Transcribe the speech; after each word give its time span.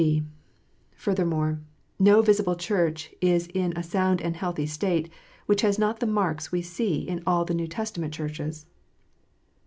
(d) 0.01 0.23
Furthermore, 0.95 1.61
no 1.99 2.23
visible. 2.23 2.55
Church 2.55 3.13
is 3.21 3.45
in 3.53 3.71
a 3.77 3.83
sound 3.83 4.19
and 4.19 4.35
healthy 4.35 4.65
state, 4.65 5.11
which 5.45 5.61
has 5.61 5.77
not 5.77 5.99
the 5.99 6.07
marks 6.07 6.51
we 6.51 6.63
see 6.63 7.07
in 7.07 7.21
all 7.27 7.45
the 7.45 7.53
New 7.53 7.67
Testament 7.67 8.11
Churches. 8.11 8.65